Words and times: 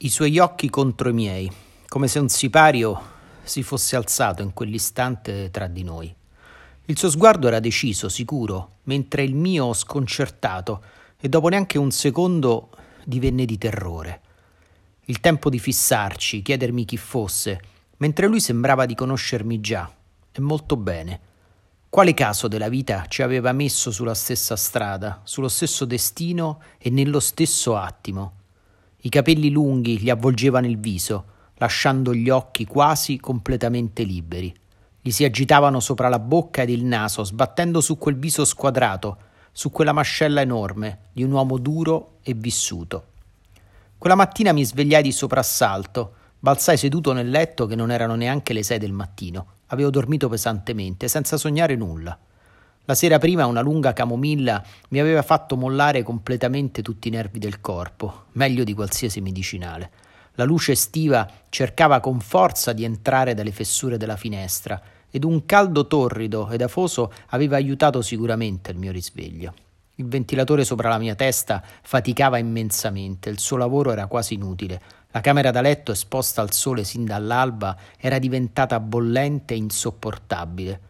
i 0.00 0.10
suoi 0.10 0.38
occhi 0.38 0.68
contro 0.68 1.08
i 1.08 1.14
miei, 1.14 1.50
come 1.88 2.06
se 2.06 2.18
un 2.18 2.28
sipario 2.28 3.14
si 3.42 3.62
fosse 3.62 3.96
alzato 3.96 4.42
in 4.42 4.52
quell'istante 4.52 5.50
tra 5.50 5.68
di 5.68 5.82
noi. 5.84 6.14
Il 6.84 6.98
suo 6.98 7.08
sguardo 7.08 7.46
era 7.46 7.60
deciso, 7.60 8.10
sicuro, 8.10 8.72
mentre 8.84 9.22
il 9.22 9.34
mio 9.34 9.72
sconcertato, 9.72 10.82
e 11.18 11.30
dopo 11.30 11.48
neanche 11.48 11.78
un 11.78 11.90
secondo 11.90 12.68
divenne 13.06 13.46
di 13.46 13.56
terrore. 13.56 14.20
Il 15.06 15.20
tempo 15.20 15.48
di 15.48 15.58
fissarci, 15.58 16.42
chiedermi 16.42 16.84
chi 16.84 16.98
fosse, 16.98 17.60
mentre 17.96 18.26
lui 18.26 18.40
sembrava 18.40 18.84
di 18.84 18.94
conoscermi 18.94 19.60
già, 19.60 19.90
e 20.30 20.40
molto 20.42 20.76
bene. 20.76 21.20
Quale 21.88 22.12
caso 22.12 22.48
della 22.48 22.68
vita 22.68 23.06
ci 23.08 23.22
aveva 23.22 23.52
messo 23.52 23.90
sulla 23.90 24.14
stessa 24.14 24.56
strada, 24.56 25.22
sullo 25.24 25.48
stesso 25.48 25.86
destino 25.86 26.60
e 26.76 26.90
nello 26.90 27.20
stesso 27.20 27.76
attimo? 27.76 28.44
I 29.06 29.08
capelli 29.08 29.50
lunghi 29.50 30.00
gli 30.00 30.10
avvolgevano 30.10 30.66
il 30.66 30.78
viso, 30.78 31.26
lasciando 31.58 32.12
gli 32.12 32.28
occhi 32.28 32.66
quasi 32.66 33.20
completamente 33.20 34.02
liberi. 34.02 34.52
Gli 35.00 35.12
si 35.12 35.22
agitavano 35.22 35.78
sopra 35.78 36.08
la 36.08 36.18
bocca 36.18 36.62
ed 36.62 36.70
il 36.70 36.84
naso, 36.84 37.22
sbattendo 37.22 37.80
su 37.80 37.98
quel 37.98 38.16
viso 38.16 38.44
squadrato, 38.44 39.18
su 39.52 39.70
quella 39.70 39.92
mascella 39.92 40.40
enorme 40.40 41.02
di 41.12 41.22
un 41.22 41.30
uomo 41.30 41.56
duro 41.56 42.16
e 42.24 42.34
vissuto. 42.34 43.04
Quella 43.96 44.16
mattina 44.16 44.50
mi 44.50 44.64
svegliai 44.64 45.04
di 45.04 45.12
soprassalto, 45.12 46.14
balzai 46.40 46.76
seduto 46.76 47.12
nel 47.12 47.30
letto 47.30 47.66
che 47.66 47.76
non 47.76 47.92
erano 47.92 48.16
neanche 48.16 48.52
le 48.52 48.64
sei 48.64 48.80
del 48.80 48.90
mattino. 48.90 49.46
Avevo 49.66 49.90
dormito 49.90 50.28
pesantemente, 50.28 51.06
senza 51.06 51.36
sognare 51.36 51.76
nulla. 51.76 52.18
La 52.88 52.94
sera 52.94 53.18
prima 53.18 53.46
una 53.46 53.62
lunga 53.62 53.92
camomilla 53.92 54.62
mi 54.90 55.00
aveva 55.00 55.22
fatto 55.22 55.56
mollare 55.56 56.04
completamente 56.04 56.82
tutti 56.82 57.08
i 57.08 57.10
nervi 57.10 57.40
del 57.40 57.60
corpo, 57.60 58.26
meglio 58.32 58.62
di 58.62 58.74
qualsiasi 58.74 59.20
medicinale. 59.20 59.90
La 60.34 60.44
luce 60.44 60.70
estiva 60.70 61.28
cercava 61.48 61.98
con 61.98 62.20
forza 62.20 62.72
di 62.72 62.84
entrare 62.84 63.34
dalle 63.34 63.50
fessure 63.50 63.96
della 63.96 64.14
finestra 64.14 64.80
ed 65.10 65.24
un 65.24 65.44
caldo 65.46 65.88
torrido 65.88 66.48
ed 66.48 66.62
afoso 66.62 67.12
aveva 67.30 67.56
aiutato 67.56 68.02
sicuramente 68.02 68.70
il 68.70 68.78
mio 68.78 68.92
risveglio. 68.92 69.52
Il 69.96 70.06
ventilatore 70.06 70.64
sopra 70.64 70.88
la 70.88 70.98
mia 70.98 71.16
testa 71.16 71.64
faticava 71.82 72.38
immensamente, 72.38 73.30
il 73.30 73.40
suo 73.40 73.56
lavoro 73.56 73.90
era 73.90 74.06
quasi 74.06 74.34
inutile. 74.34 74.80
La 75.10 75.20
camera 75.20 75.50
da 75.50 75.60
letto 75.60 75.90
esposta 75.90 76.40
al 76.40 76.52
sole 76.52 76.84
sin 76.84 77.04
dall'alba 77.04 77.76
era 77.98 78.20
diventata 78.20 78.78
bollente 78.78 79.54
e 79.54 79.56
insopportabile. 79.56 80.80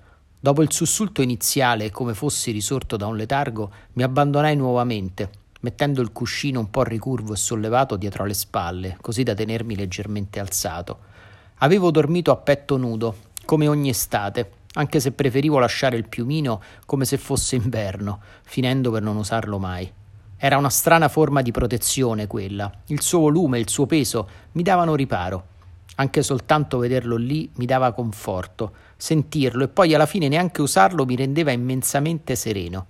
Dopo 0.47 0.63
il 0.63 0.73
sussulto 0.73 1.23
iniziale, 1.23 1.91
come 1.91 2.15
fossi 2.15 2.53
risorto 2.53 2.97
da 2.97 3.09
un 3.09 3.17
letargo, 3.17 3.69
mi 3.95 4.05
abbandonai 4.05 4.55
nuovamente, 4.55 5.29
mettendo 5.63 6.01
il 6.01 6.13
cuscino 6.13 6.61
un 6.61 6.71
po' 6.71 6.85
ricurvo 6.85 7.33
e 7.33 7.37
sollevato 7.37 7.97
dietro 7.97 8.23
alle 8.23 8.33
spalle, 8.33 8.97
così 9.01 9.25
da 9.25 9.35
tenermi 9.35 9.75
leggermente 9.75 10.39
alzato. 10.39 10.99
Avevo 11.57 11.91
dormito 11.91 12.31
a 12.31 12.37
petto 12.37 12.77
nudo, 12.77 13.17
come 13.45 13.67
ogni 13.67 13.89
estate, 13.89 14.51
anche 14.75 15.01
se 15.01 15.11
preferivo 15.11 15.59
lasciare 15.59 15.97
il 15.97 16.07
piumino 16.07 16.63
come 16.85 17.05
se 17.07 17.19
fosse 17.19 17.57
inverno, 17.57 18.21
finendo 18.45 18.93
per 18.93 19.03
non 19.03 19.17
usarlo 19.17 19.59
mai. 19.59 19.93
Era 20.37 20.59
una 20.59 20.71
strana 20.71 21.09
forma 21.09 21.43
di 21.43 21.51
protezione 21.51 22.29
quella. 22.29 22.71
Il 22.87 23.01
suo 23.01 23.19
volume, 23.19 23.59
il 23.59 23.69
suo 23.69 23.87
peso 23.87 24.29
mi 24.53 24.63
davano 24.63 24.95
riparo. 24.95 25.55
Anche 25.97 26.23
soltanto 26.23 26.79
vederlo 26.79 27.17
lì 27.17 27.51
mi 27.55 27.65
dava 27.65 27.93
conforto, 27.93 28.73
sentirlo 28.97 29.65
e 29.65 29.69
poi 29.69 29.95
alla 29.95 30.07
fine 30.07 30.29
neanche 30.29 30.61
usarlo 30.61 31.07
mi 31.07 31.17
rendeva 31.17 31.53
immensamente 31.53 32.37
sereno. 32.37 32.87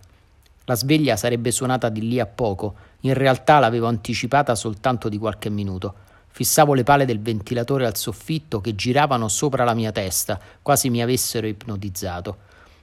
La 0.65 0.75
sveglia 0.75 1.17
sarebbe 1.17 1.53
suonata 1.53 1.89
di 1.89 2.09
lì 2.09 2.19
a 2.19 2.27
poco, 2.27 2.75
in 3.01 3.15
realtà 3.15 3.61
l'avevo 3.61 3.87
anticipata 3.87 4.57
soltanto 4.57 5.09
di 5.09 5.19
qualche 5.19 5.49
minuto. 5.49 5.95
Fissavo 6.27 6.75
le 6.75 6.83
pale 6.83 7.05
del 7.05 7.21
ventilatore 7.21 7.87
al 7.87 7.97
soffitto 7.97 8.61
che 8.61 8.75
giravano 8.75 9.29
sopra 9.29 9.63
la 9.63 9.75
mia 9.75 9.93
testa, 9.93 10.41
quasi 10.61 10.91
mi 10.91 11.01
avessero 11.01 11.47
ipnotizzato. 11.47 12.39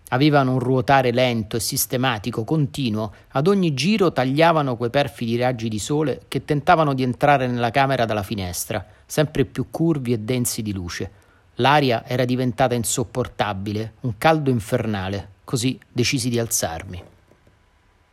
Avevano 0.10 0.54
un 0.54 0.60
ruotare 0.60 1.12
lento 1.12 1.58
e 1.58 1.60
sistematico, 1.60 2.46
continuo, 2.46 3.14
ad 3.30 3.48
ogni 3.48 3.74
giro 3.74 4.14
tagliavano 4.14 4.78
quei 4.78 4.90
perfidi 4.90 5.36
raggi 5.38 5.68
di 5.68 5.80
sole 5.80 6.22
che 6.30 6.46
tentavano 6.46 6.94
di 6.94 7.04
entrare 7.04 7.48
nella 7.48 7.72
camera 7.72 8.06
dalla 8.06 8.24
finestra, 8.24 8.86
sempre 9.14 9.46
più 9.46 9.68
curvi 9.70 10.12
e 10.12 10.18
densi 10.18 10.64
di 10.64 10.74
luce. 10.74 11.12
L'aria 11.58 12.04
era 12.04 12.26
diventata 12.26 12.74
insopportabile, 12.74 13.94
un 14.00 14.18
caldo 14.18 14.50
infernale, 14.50 15.34
così 15.44 15.78
decisi 15.92 16.30
di 16.30 16.40
alzarmi. 16.40 17.04